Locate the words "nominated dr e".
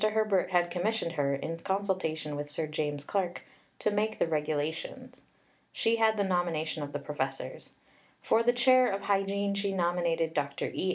9.73-10.89